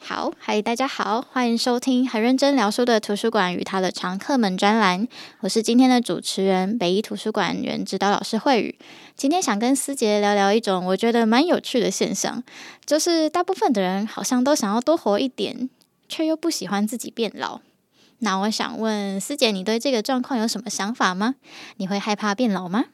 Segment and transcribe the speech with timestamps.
[0.00, 5.06] 好，嗨，大家好，欢迎收听很认真聊书的图书馆与他的常客们专栏。
[5.40, 8.78] 我是今天的主持人，北一图书馆原指导老师慧宇。
[9.16, 12.42] 今天想跟思杰聊聊一种我觉得蛮有趣的现象，
[12.86, 15.68] 就是大部分的人好像都想要多活一点，
[16.08, 17.60] 却又不喜欢自己变老。
[18.20, 21.34] 那我想问思杰，你对这个状况有什么想法吗？
[21.76, 22.86] 你会害怕变老吗？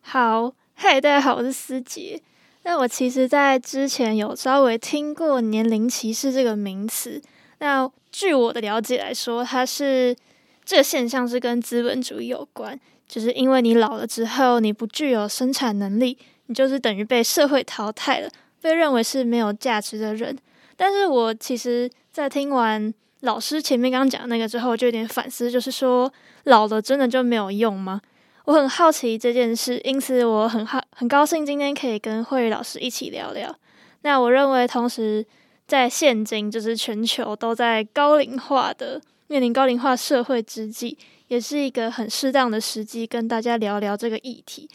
[0.00, 2.20] 好，嗨，大家好，我是思杰。
[2.64, 7.20] 那我其实，在之前有稍微听过“年龄歧视”这个名词。
[7.58, 10.16] 那据我的了解来说，它是
[10.64, 16.16] 这个现象是跟资本主义有关，就是因为你老了之后，你不具有生产能力，
[16.46, 18.30] 你就是等于被社会淘汰了，
[18.62, 20.36] 被认为是没有价值的人。
[20.74, 26.10] 但是我其实，在听完老师前面刚刚讲那个之后，就有点反思，就是说，
[26.44, 28.00] 老了真的就没有用吗？
[28.44, 33.54] 我很好奇这件事，因此我很好很高兴今天可以跟慧宇老师一起聊聊。
[34.02, 35.24] 那我认为，同时
[35.66, 44.68] 在现今就是全球都在高龄化的面临高龄化社会之际，也是一个很适当的时机跟大家聊聊这个议题。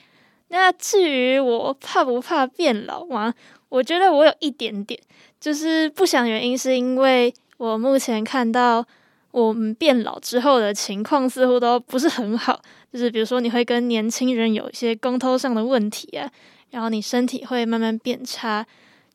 [0.47, 3.31] 那至于我怕不怕变老吗？
[3.69, 4.99] 我觉得我有一点点，
[5.39, 8.83] 就是不想原因是因为我目前看到
[9.31, 12.59] 我们变老之后的情况似乎都不是很好。
[12.91, 16.29] 就是比如说，你会跟年轻人有一些沟通上的问题啊，
[16.71, 18.65] 然后你身体会慢慢变差，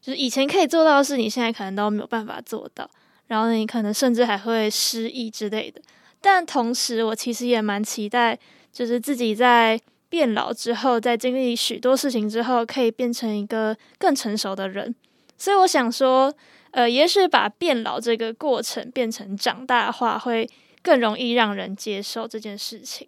[0.01, 2.89] 就是以前可以做到的事，你现在可能都没有办法做到，
[3.27, 5.81] 然后你可能甚至还会失忆之类的。
[6.21, 8.39] 但同时，我其实也蛮期待，
[8.73, 9.79] 就是自己在
[10.09, 14.95] 变老之后，在经历许多事情之后，可以变成一个更成熟的人。
[15.37, 16.33] 所以我想说，
[16.75, 20.51] 呃，也许把变老这个过程变成长大化，会
[20.83, 23.07] 更容易让人接受这件事情。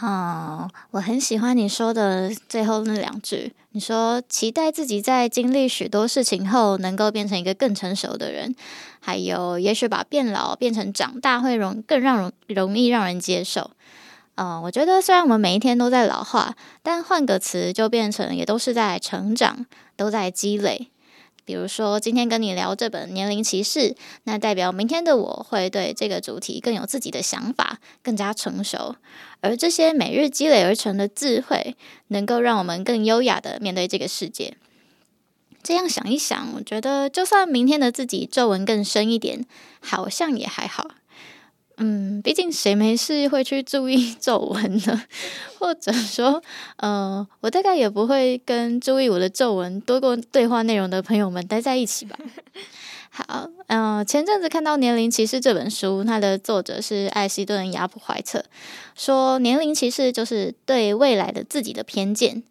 [0.00, 3.52] 哦，我很喜欢你说的最后那两句。
[3.70, 8.54] 你说期待自己在经历许多事情后，能够变成一个更成熟的人，
[9.00, 13.70] 还有也许把变老变成长大会容更让容容易让人接受。
[14.34, 20.88] 嗯、我觉得虽然我们每一天都在老化，但换个词就变成也都是在成长，都在积累。
[21.52, 23.80] 比如说，今天跟你聊这本《年龄歧视》，
[24.24, 28.96] 那代表明天的我会对这个主题更有自己的想法，更加成熟。
[29.42, 31.76] 而这些每日积累而成的智慧，
[32.06, 34.56] 能够让我们更优雅的面对这个世界。
[35.62, 39.44] 这样想一想，我觉得就算明天的自己皱纹更深一点，
[39.82, 40.92] 好像也还好。
[41.78, 45.02] 嗯，毕竟谁没事会去注意 皱纹呢？
[45.58, 46.42] 或者说，
[46.76, 52.16] 呃，我大概也不会跟注意我的皱纹多过对话内容的朋友们待在一起吧。
[53.10, 58.42] 好，嗯、呃，前阵子看到《年龄歧视》这本书，它的作者是艾希顿·亚普怀特，
[58.94, 62.42] 说年龄歧视就是对未来的自己的偏见。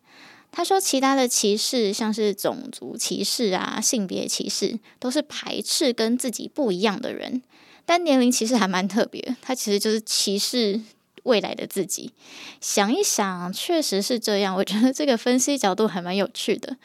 [0.52, 7.42] 他说，其他的歧视，像是种族歧视啊、性别歧视，都是排斥跟自己不一样的人。
[7.86, 10.80] 但年龄其实还蛮特别，它其实就是歧视
[11.24, 12.12] 未来的自己。
[12.60, 14.56] 想一想，确实是这样。
[14.56, 16.78] 我觉得这个分析角度还蛮有趣的。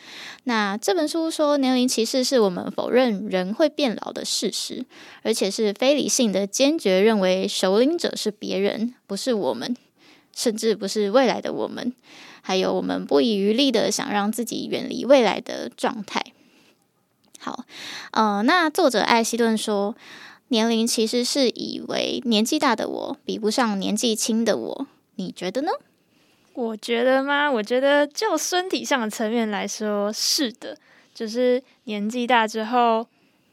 [0.44, 4.84] 那这本书说，年龄歧视是我们否认人会变老的事实，
[5.22, 9.76] 而且是非理性的、坚决认为首领者是别人，不是我们，
[10.34, 11.94] 甚至不是未来的我们。
[12.42, 16.22] 还有我们不遗余力的想让自己远离未来的状态。
[17.38, 17.64] 好，
[18.12, 19.94] 呃，那作者艾希顿说。
[20.48, 24.86] 年龄其实是以为年纪大的我比不上年纪轻的我，
[25.16, 25.72] 你觉得呢？
[26.54, 27.50] 我觉得吗？
[27.50, 30.76] 我觉得就身体上的层面来说，是的，
[31.12, 33.06] 就是年纪大之后，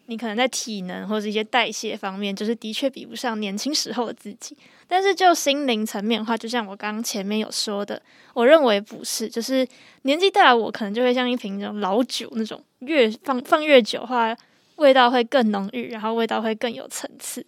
[0.06, 4.56] 你可能在体能或者一些代谢方面，就是的确比不上年轻时候的自己。
[4.88, 8.00] 但是就心灵层面的话，就像我刚刚前面有说的，
[8.36, 9.68] 我认为不是，就是
[10.04, 14.38] 年纪大的我可能就会像一瓶那种老酒，那种越放放越久话。
[14.76, 17.46] 味道会更浓郁，然后味道会更有层次。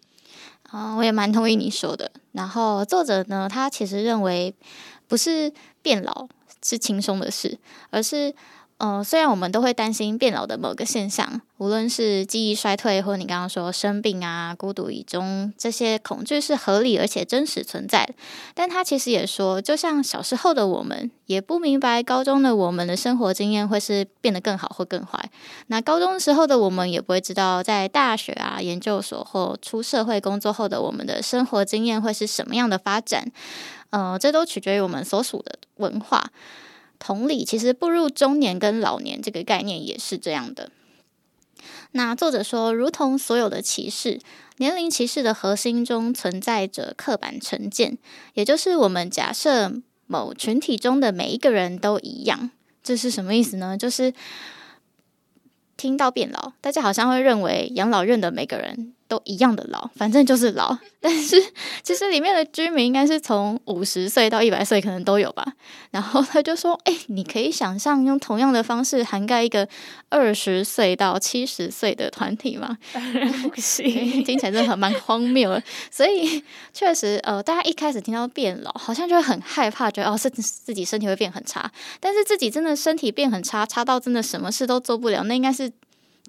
[0.64, 2.12] 啊、嗯，我也蛮同意你说的。
[2.32, 4.54] 然后作者呢，他其实认为
[5.08, 5.52] 不是
[5.82, 6.28] 变老
[6.64, 7.58] 是轻松的事，
[7.90, 8.34] 而是。
[8.78, 18.14] 嗯、虽然我们都会担心变老的某个现象，无论是记忆衰退，或你刚刚说生病啊、孤独一终，这些恐惧是合理而且真实存在的。
[18.54, 25.32] 但他其实也说，就像小时候的我们，也不明白高中的我们的生活经验会是变得更好或更坏。
[25.68, 33.32] 那高中时候的我们也不会知道，在大学啊、研究所或出社会工作后的我们的生活经验会是什么样的发展。
[33.92, 36.30] 嗯、这都取决于我们所属的文化。
[37.00, 40.72] 同理，其实步入中年跟老年这个概念也是这样的。
[41.92, 44.20] 那作者说，如同所有的歧视，
[44.58, 47.98] 年龄歧视的核心中存在着刻板成见，
[48.34, 49.72] 也就是我们假设
[50.08, 52.52] 某群体中的每一个人都一样。
[52.84, 53.78] 这是什么意思呢？
[53.78, 54.14] 就是
[55.78, 58.95] 听到变老，大家好像会认为养老院的每个人。
[59.16, 60.78] 都一样的老，反正就是老。
[61.00, 61.36] 但是
[61.84, 65.46] 其实里面的居民应该是从五十岁到一百岁，可能都有吧。
[65.92, 69.68] 然后他就说：“哎、欸，你可以想象用同样的方式涵盖一个
[70.10, 75.64] 二十岁到七十岁的团体吗？”当然不行，听起来真的很蛮荒谬的。
[75.92, 81.72] 所以确实，呃，大家一开始听到变老，好像就会很害怕，觉得哦，是自己身体会变很差。
[82.00, 85.72] 但是自己真的身体变很差，差到真的什么事都做不了，那应该是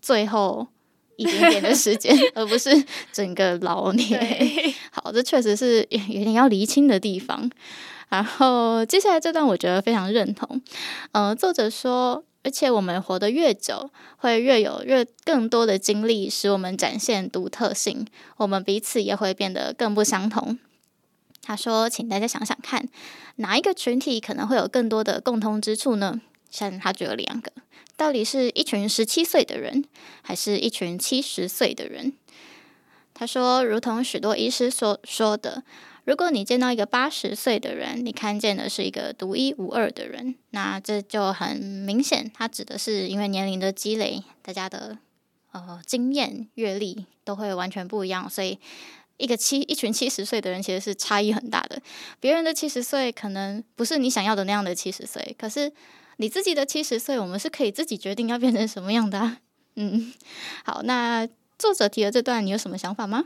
[0.03, 0.67] 最后。
[1.17, 2.71] 一点点的时间， 而不是
[3.13, 4.75] 整个老年。
[4.91, 7.51] 好，这确实是有点要厘清的地方。
[8.09, 10.61] 然后接下来这段我觉得非常认同。
[11.13, 18.07] 呃，作者说，而且我们活得越久，会越有越更多的经历，使我们展现独特性。
[18.37, 20.57] 我们彼此也会变得更不相同。
[21.43, 22.89] 他说，请大家想想看，
[23.37, 26.21] 哪一个群体可能会有更多的共通之处呢？
[26.51, 27.53] 像他只有两个。
[27.97, 29.83] 到底是一群十七岁的人，
[30.21, 32.13] 还是一群七十岁的人？
[33.15, 35.63] 他说，如同许多医师所说的，
[36.05, 44.99] 如果你见到一个八十岁的人，你看见的是一个独一无二的人，那这就很明显，他指的是因为年龄的积累，大家的
[45.53, 48.59] 呃经验、阅历都会完全不一样，所以
[49.17, 51.81] 一个七一群七十岁的人其实是差异很大的。
[52.21, 55.73] 别人的七十岁可能不是你想要的那样的七十岁，可是。
[56.19, 59.37] 你自己的七十岁，我们是可以自己决定要变成什么样的。
[59.77, 60.13] 嗯，
[60.65, 61.29] 好，那
[61.59, 63.25] 作者提的这段，你有什么想法吗？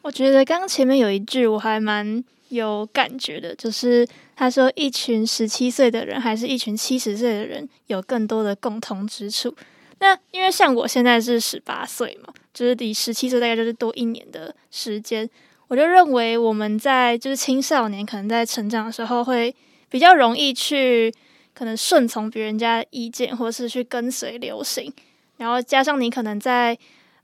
[0.00, 9.54] 我觉得刚刚前面有一句我还蛮有感觉的，就是他说一群十七岁的人，还是一群七十岁的人，有更多的共同之处。
[10.00, 15.28] 那因为像我现在是十八岁嘛，就是离十七岁大概就是多一年的时间，
[15.68, 19.54] 我就认为我们在就是青少年可能在成长的时候会
[19.90, 21.12] 比较容易去。
[21.54, 24.92] 可能顺从别人家意见，或是去跟随流行，
[25.36, 26.76] 然后加上你可能在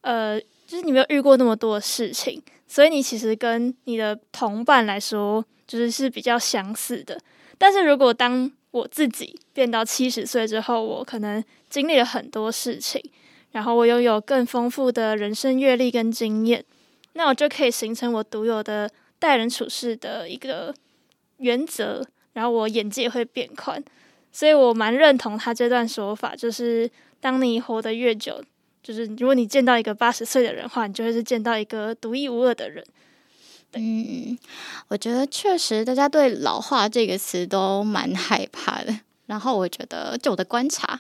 [0.03, 7.19] 呃，就是你没有遇过那么多的事情，所以你其实跟你的同伴来说，就是是比较相似的。
[7.57, 13.03] 但是如果当我自己变到七十岁之后，我可能经历了很多事情，
[13.53, 16.65] 然后我拥有更丰富的人生阅历跟经验，
[17.15, 20.75] 那我就可以形成我独有的待人处事的一个
[21.39, 23.83] 原则，然后我眼界会变宽。
[24.33, 26.91] 所以我蛮认同他这段说法，就是
[27.21, 28.43] 当你活得越久，
[28.83, 32.85] 就是如果你见到一个八十岁的人的话，你就会是见到一个独一无二的人。
[33.75, 34.39] 嗯，
[34.89, 39.01] 我觉得确实大家对“老化”这个词都蛮害怕的。
[39.27, 40.99] 然后我觉得，就我的观察，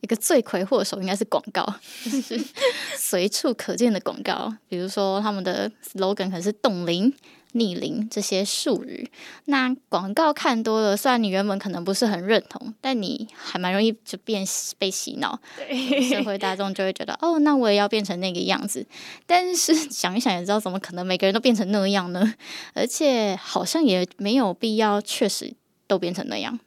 [0.00, 1.64] 一个罪魁祸首应该是广告，
[2.04, 2.36] 就是
[2.98, 7.12] 随处可见的广告，比如说他们的 slogan 可能是“冻龄”。
[7.52, 9.10] 逆鳞这些术语，
[9.46, 14.44] 那广告看多了，虽然你原本可能不是很认同，但你还蛮容易就变
[14.78, 15.40] 被洗脑。
[15.56, 18.86] 对，社会大众就会觉得，哦，那我也要变成那个样子。
[19.26, 22.34] 但是想一想也知道，怎么可能每个人都变成那样呢？
[22.74, 25.54] 而且好像也没有必要，确实
[25.86, 26.60] 都变成那样。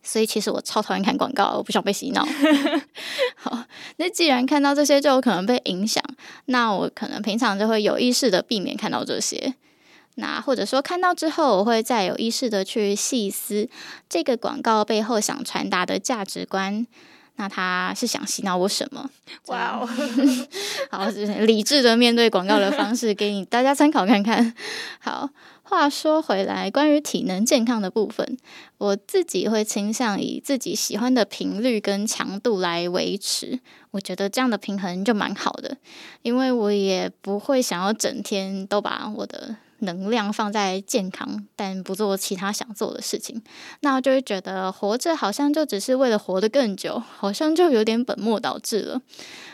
[0.00, 2.26] 所以其实我超讨厌看广告，我不想被洗脑。
[3.36, 3.64] 好，
[3.96, 6.02] 那既然看到这些就有可能被影响，
[6.46, 9.54] 那我可能平常就会有意识的避免看到这些。
[10.18, 13.68] 那或者说看到之后，我会再有意识的去细思
[14.08, 16.86] 这个广告背后想传达的价值观。
[17.40, 19.08] 那他是想洗脑我什么？
[19.46, 19.88] 哇哦！
[20.90, 24.52] 好，就是理智的面对广告的方式，给你大家参考看看。
[24.98, 25.30] 好，
[25.62, 28.36] 话说回来，关于体能健康的部分，
[28.78, 33.60] 我自己会倾向以自己喜欢的频率跟强度来维持。
[33.92, 35.76] 我觉得这样的平衡就蛮好的，
[36.22, 39.54] 因为我也不会想要整天都把我的。
[39.80, 43.42] 能量放在健康，但不做其他想做的事情，
[43.80, 49.00] 那就会觉得活着好像就只是为了活得更久，好像就有点本末倒置了。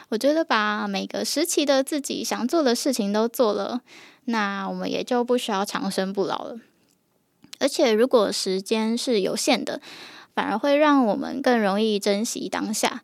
[0.08, 3.80] 我觉得把每个时期的自己想做的事情都做了，
[4.26, 6.56] 那我们也就不需要长生不老了。
[7.58, 9.80] 而且如果时间是有限的，
[10.34, 13.02] 反而会让我们更容易珍惜当下。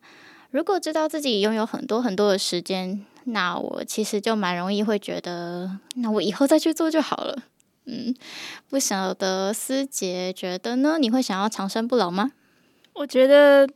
[0.50, 7.42] 如果知道自己拥有很多很多的时间，那我其实就蛮容易会觉得，那我以后再去做就好了。
[7.86, 8.14] 嗯，
[8.68, 10.98] 不晓得思杰觉得呢？
[10.98, 12.32] 你会想要长生不老吗？
[12.92, 13.68] 我觉得，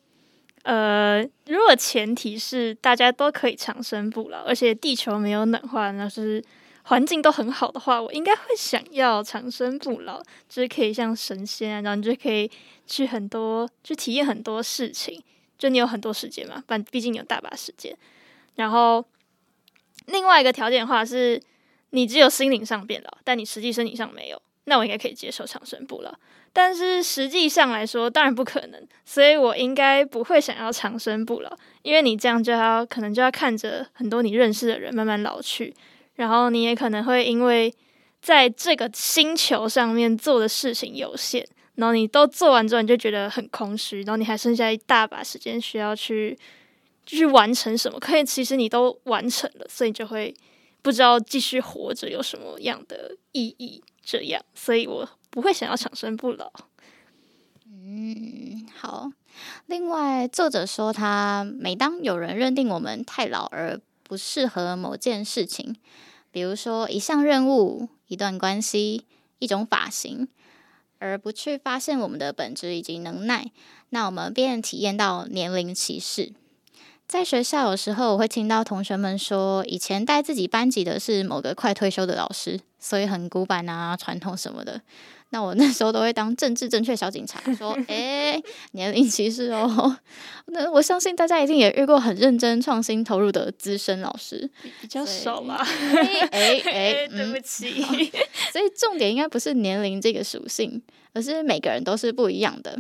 [0.63, 6.45] 呃，如果前提是大家都可以长生不老，而且地球没有暖化，那是
[6.83, 12.51] 环境都很好的话，我应该会想要长生不老，就是可以像神仙啊，然后你就可以
[12.87, 15.23] 去很多，去体验很多事情。
[15.57, 17.97] 就你有很多时间嘛，反毕竟有大把时间。
[18.57, 19.05] 然后
[20.07, 21.41] 另外一个条件的话是，
[21.91, 26.15] 你只有心灵上变老，但你实际身体上没有，那我应该可以接受长生不老。
[26.53, 31.51] 但是实际上来说，当然不可能，所以我应该不会想要长生不老，
[31.83, 35.75] 因为你这样就要可能就要看着很多你认识的人慢慢老去，
[36.15, 37.75] 然后你也可能会因为
[38.23, 41.45] 在这个星球上面做的事情有限，
[41.75, 46.39] 然后你都做完之后，你就觉得很空虚，然后你还剩下一大把时间需要去
[47.07, 50.35] 去完成什么，可以其实你都完成了，所以就会。
[50.83, 53.83] 不知道继续活着有什么样的意义？
[54.03, 56.53] 这样，所以我不会想要长生不老。
[57.65, 59.11] 嗯，好。
[59.65, 65.75] 另外，作者说，他每当有人认定我们太老而不适合某件事情，
[66.31, 69.07] 比如说一项任务、一段关系、
[69.39, 70.29] 一种发型，
[70.99, 73.51] 而不去发现我们的本质以及能耐，
[73.89, 76.35] 那我们便体验到年龄歧视。
[77.07, 84.81] 在学校，有时候我会听到同学们说，以前带自己班级的是某个快退休的老师，所以很古板啊、传统什么的。
[85.31, 88.43] 那我那时候都会当政治正确小警察，说： “诶，
[88.73, 89.97] 年龄歧视哦。
[90.47, 94.49] ”那我相信大家一定也遇过很认真、创新、投入的资深老师，
[94.81, 95.57] 比较少吧？
[95.93, 97.83] 诶诶诶，对不起。
[98.53, 100.83] 所以重点应该不是年龄这个属性，
[101.13, 102.79] 而是每个人都是不一样的。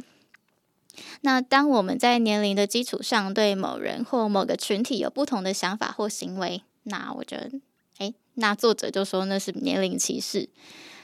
[1.22, 7.60] 那当我们在年龄的基础上对某人或某个群体有不同的想法或行为，那我觉得，
[7.98, 10.48] 诶，那作者就说那是年龄歧视。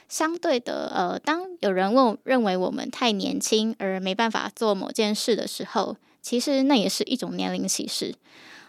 [0.07, 8.15] 相对的，呃，当有人问认为我们太年轻而没办法做某件事的时候，其实那也是一种年龄歧视。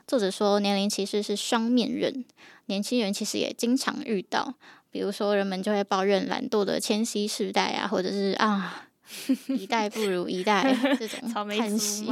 [0.06, 2.24] 作者说，年龄歧视是双面刃，
[2.66, 4.54] 年轻人其实也经常遇到，
[4.90, 8.88] 比如说人们就会抱怨懒惰的千禧世代啊，或者是啊。
[9.48, 12.08] 一代不如一代，这种 叹息。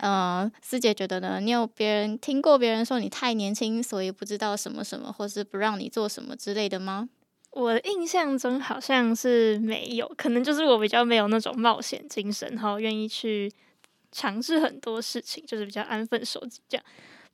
[0.00, 1.40] 嗯，师姐觉得呢？
[1.40, 7.08] 你有别人听过别人说你太年轻，所以不知道什么什么，或是不让你做什么之类的吗？
[7.50, 13.52] 我的印象中好像是没有，可能就是我比较没有那种冒险精神，然后愿意去
[14.10, 16.84] 尝试很多事情，就是比较安分守己这样。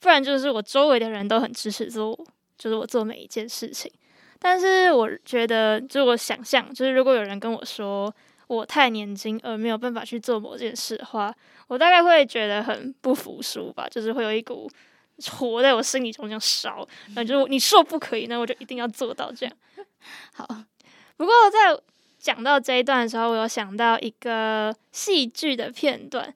[0.00, 2.18] 不然就是我周围的人都很支持做，
[2.58, 3.92] 就是我做每一件事情。
[4.38, 8.12] 但是我觉得，就我想象，就是如果有人跟我说。
[8.50, 11.32] 我太年轻而没有办法去做某件事的话，
[11.68, 14.68] 我大概会觉得很不服输吧，就是会有一股
[15.38, 19.56] 火在我心里中这样烧，那就你说不可以，那我就一定要做到这样。
[20.32, 20.44] 好，
[21.16, 21.80] 不过在
[22.18, 26.34] 讲到这一段的时候，我有想到一个戏剧的片段。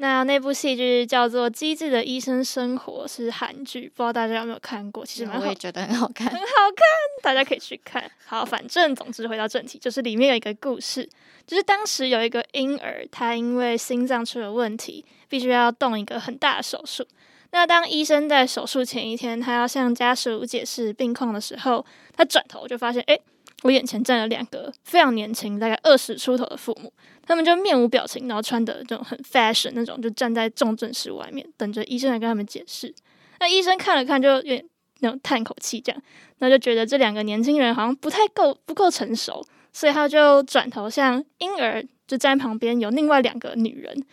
[0.00, 5.04] 那那部戏剧叫做《机智的医生生活》，是韩剧，不知道大家有没有看过？
[5.04, 6.86] 其实我也觉得很好看，很好看，
[7.22, 8.10] 大家可以去看。
[8.24, 11.06] 好，反正总之回到正题，就是里面有一个故事，
[11.46, 17.06] 就是当时有一个婴儿，他因为心脏出了问题，必须要动一个很大的手术。
[17.50, 21.84] 那当医生在手术前一天，他要向家属解释病况的时候，
[22.16, 23.20] 他转头就发现，哎。
[23.62, 26.92] 我眼前站了两个非常年轻，大概二十出头的父母，
[27.26, 32.94] 他们就面无表情，然后穿的这种很 fashion 那种，就站在重症室外面等着医生来跟他们解释。
[33.38, 34.64] 那医生看了看，就有点
[35.00, 36.02] 那种叹口气，这样，
[36.38, 44.04] 那就觉得这两个年轻人好像不太够，不够成熟，所以他就转头向婴儿，就站旁边有另外两个女人，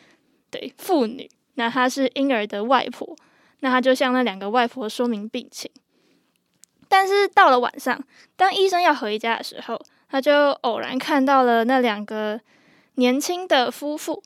[0.50, 3.16] 对，妇女，那她是婴儿的外婆，
[3.62, 5.72] 那他就向那两个外婆说明病情。
[6.88, 8.01] 但是到了晚上，
[8.36, 9.79] 当医生要回家的时候，
[10.10, 12.39] 他就偶然看到了那两个
[12.96, 14.24] 年轻的夫妇。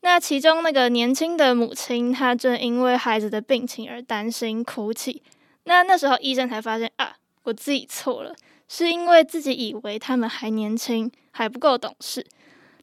[0.00, 5.22] 那其中那个年轻的母亲，她正因为孩子的病情而担心哭泣。
[5.64, 7.14] 那那时候医生才发现啊，
[7.44, 8.34] 我自己错了，
[8.68, 12.26] 是因为自己以为他们还年轻，还不够懂事。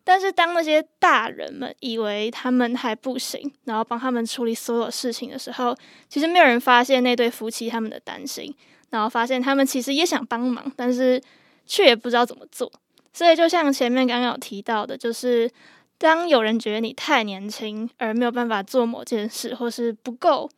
[0.09, 8.51] 但是当那些大人们以为他们还不行，然后帮他们处理所有事情的时候，其实没有人发现那对夫妻他们的担心。
[8.89, 11.21] 然后发现他们其实也想帮忙，但是
[11.67, 12.71] 却也不知道怎么做。
[13.13, 15.47] 所以就像前面刚刚有提到的，就是
[15.99, 20.49] 当有人觉得你太年轻而没有办法做某件事，或是不够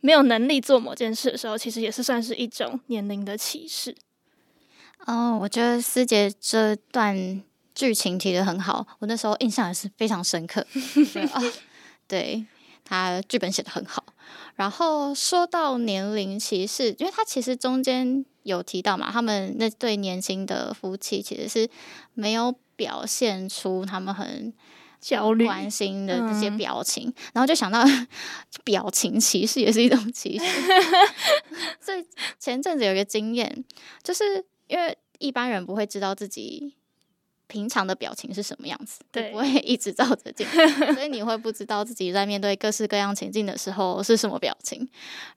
[0.00, 3.94] 没有能力做某件事的时候，其实也是算是一种年龄的歧视。
[5.06, 7.40] 哦，我觉得思杰这段
[7.78, 10.66] 剧情提的很好，我那时候印象也是非常深刻。
[11.32, 11.40] 啊，
[12.08, 12.44] 对，
[12.84, 14.04] 他剧本写的很好。
[14.56, 21.70] 然后说到年龄歧视，因为他其实中间有提到嘛，他们那对年轻的夫妻其实是
[22.14, 24.52] 没有表现出他们很
[25.00, 27.84] 焦虑、关心的这些表情，嗯、然后就想到
[28.64, 30.44] 表情歧视也是一种歧视。
[31.80, 32.04] 所以
[32.40, 33.64] 前阵子有一个经验，
[34.02, 36.74] 就是因为一般人不会知道自己
[37.48, 40.46] 平常的表情是什么样子，对，不会 一直照着镜，
[40.94, 44.88] 所以你会不知道自己在面对各式各样情境的时候是什么表情。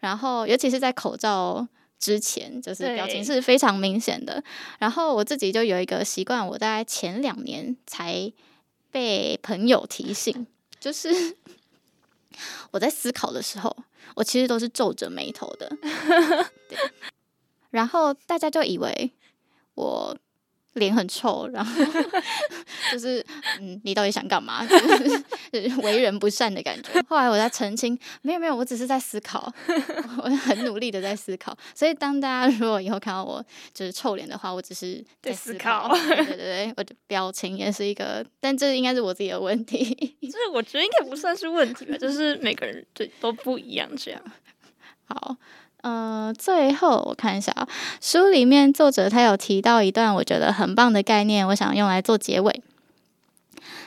[0.02, 1.66] 然后，尤其是在口罩
[1.98, 4.44] 之前，就是表情是非常明显的。
[4.78, 8.32] 然后我自己就有一个习惯，我大概前两年才
[8.92, 10.46] 被朋友提醒，
[10.80, 11.10] 就是
[12.72, 13.76] 我在思考的时候，
[14.16, 15.70] 我其实都是皱着眉头的。
[16.68, 16.78] 对，
[17.70, 19.12] 然后大家就以为
[19.76, 20.18] 我。
[20.74, 21.84] 脸很臭，然后
[22.92, 23.26] 就是
[23.60, 24.66] 嗯，你到底想干嘛？
[24.66, 26.90] 就是，就是为人不善的感觉。
[27.10, 29.52] 后来我在澄清，没有没有，我只是在思考，
[30.24, 31.58] 我很努力的在思考。
[31.76, 35.94] 所以当大家如果以后看到我就是臭脸的话，我只是在思考。
[35.94, 40.18] 思考对 对对，我的表情也是一个，但这应该是我自己的问题。
[40.22, 44.22] 这我觉得应该不算是问题吧，就是每个人对都不一样这样。
[45.06, 45.36] 好。
[45.82, 47.68] 呃，最后我看一下啊，
[48.00, 52.62] 书里面作者他有提到一段我觉得很棒的概念，我想用来做结尾。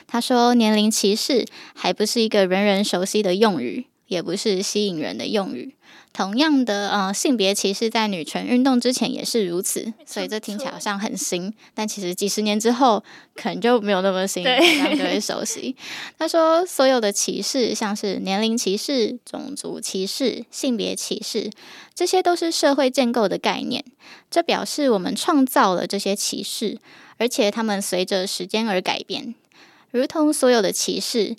[0.07, 5.75] 他说，年龄歧视还不是一个人人熟悉的用语，也不是吸引人的用语。
[6.13, 13.03] 同样的，呃，性别歧视在女权运动之前也是如此，所以这听起来好像很新，但其实几十年之后
[13.35, 15.75] 可能就没有那么新，大家就会熟悉。
[16.17, 21.51] 他说，所有的歧视，像是年龄歧视、种族歧视、性别歧视，
[21.93, 23.83] 这些都是社会建构的概念，
[24.31, 26.77] 这表示我们创造了这些歧视，
[27.17, 29.35] 而且它们随着时间而改变，
[29.91, 31.35] 如同所有的歧视。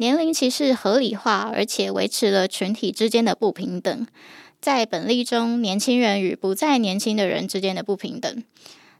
[0.00, 4.06] 年龄歧视合理化，而且维持了群体之间的不平等。
[4.58, 8.42] 在本例中，年轻人与不再年轻的人之间的不平等。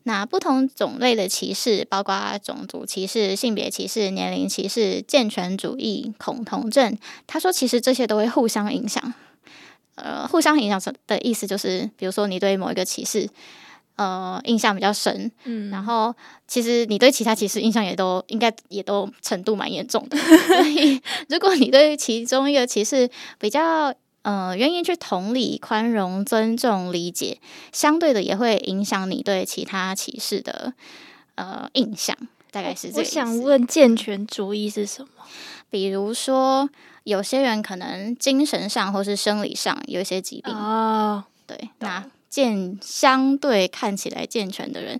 [0.02, 6.98] 那不同种类的歧视，包括种族歧视、性别歧视、年龄歧视、健全主义、恐同症。
[7.26, 9.14] 他说，其实这些都会互相影响。
[9.94, 13.30] 呃，互相影响的意思就是，比如说你对某一个歧视。
[14.00, 16.14] 呃，印象比较深，嗯，然后
[16.48, 20.16] 其实你对其他歧视印象也都应该也都程度蛮严重的，
[20.48, 27.38] 所以如果你对其中一个歧视比较呃愿意去同理、宽容、尊重、理解，
[27.72, 30.72] 相对的也会影响你对其他歧视的
[31.34, 32.16] 呃印象，
[32.50, 32.98] 大概是这个。
[33.00, 35.08] 我想问，健全主义是什么？
[35.68, 36.66] 比如说，
[37.04, 42.02] 有些人可能精神上或是生理上有一些疾病哦，对，那。
[42.30, 44.98] 健相对看起来健全的人，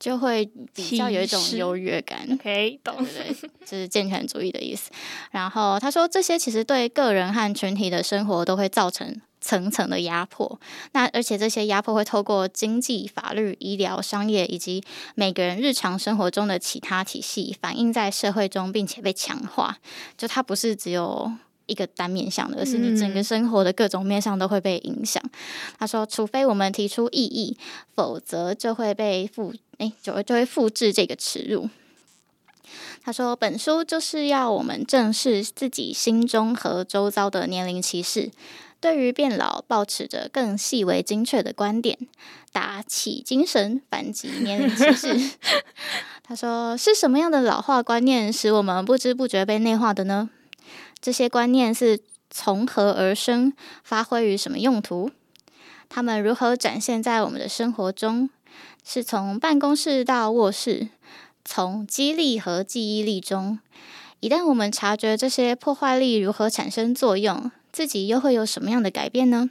[0.00, 2.28] 就会比较有一种优越感。
[2.32, 4.90] OK，懂，对对对，这是健全主义的意思。
[5.30, 10.60] 然后他说，这些其实对个人和群体的生活都会造成层层的压迫。
[10.90, 14.82] 那而且这些压迫会透过经济、法律、医疗、商业以及
[15.14, 19.78] 每个人日常生活中的其他体系反映在社会中，并且被强化。
[20.18, 21.30] 就它不是只有。
[21.66, 25.22] 一个单面向的，而是你整个生活的各种面向都会被影响。
[25.24, 25.30] 嗯、
[25.78, 27.56] 他说，除非我们提出异议，
[27.94, 31.68] 否则就会被复诶，就会就会复制这个耻辱。
[33.04, 38.30] 他说，本书就是要我们正视自己心中和周遭的年龄歧视，
[38.80, 41.98] 对于变老抱持着更细微精确的观点，
[42.52, 45.30] 打起精神反击年龄歧视。
[46.22, 50.30] 他说，是什么样的老化观念使我们不知不觉被内化的呢？
[51.02, 53.52] 这些观念是从何而生？
[53.82, 55.10] 发挥于什么用途？
[55.88, 58.30] 他们如何展现在我们的生活中？
[58.84, 60.88] 是从办公室到卧室，
[61.44, 63.58] 从激励和记忆力中。
[64.20, 69.50] 一旦我们察觉这些破坏力如何产生作用，自己又会有什么样的改变呢？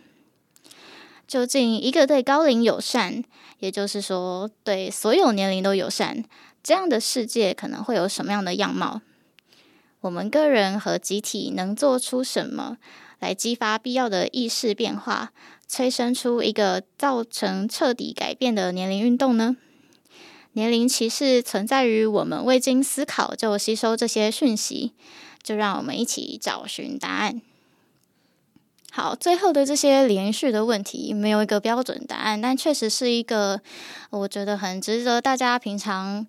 [1.28, 3.24] 究竟一个对高龄友善，
[3.60, 6.24] 也就是说对所有年龄都友善，
[6.64, 9.02] 这样的世界可能会有什么样的样貌？
[10.02, 12.78] 我们个人和集体能做出什么
[13.20, 15.32] 来激发必要的意识变化，
[15.68, 19.56] 催生出一个造成彻底改变的年龄运动呢？
[20.54, 24.94] 年龄歧视存在于我们未经思考就吸收这些讯息，
[25.44, 27.40] 就让我们一起找寻答案。
[28.92, 33.62] 好，最后的这些连续的问题没有一个标准答案，但确实是一个
[34.10, 36.26] 我觉得很值得大家平常。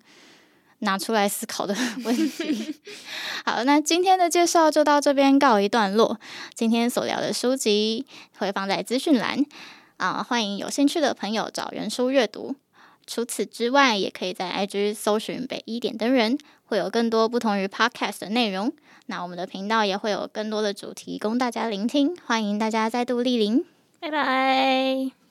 [0.83, 2.75] 拿出来思考的问题。
[3.43, 6.19] 好，那今天的介绍就到这边告一段落。
[6.53, 8.05] 今天所聊的书籍
[8.37, 9.43] 会放在资讯栏
[9.97, 12.55] 啊，欢迎有兴趣的朋友找原书阅读。
[13.05, 18.71] 除此之外，也可以在 IG 搜寻北一点灯人，会有更多不同于 Podcast 的内容。
[19.07, 23.65] 那我们的频道也会有更多的主题供大家聆听，欢迎大家再度莅临。
[23.99, 25.22] 拜拜。